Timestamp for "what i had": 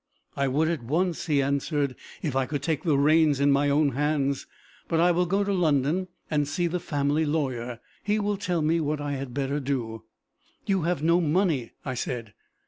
8.79-9.31